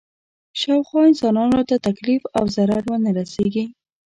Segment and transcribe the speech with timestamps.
[0.61, 3.65] شاوخوا انسانانو ته تکلیف او ضرر ونه رسېږي.